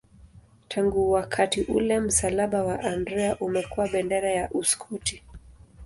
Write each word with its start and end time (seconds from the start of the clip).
Tangu 0.67 1.11
wakati 1.11 1.61
ule 1.61 1.99
msalaba 1.99 2.63
wa 2.63 2.79
Andrea 2.83 3.37
umekuwa 3.39 3.87
bendera 3.87 4.29
ya 4.31 4.49
Uskoti. 4.51 5.23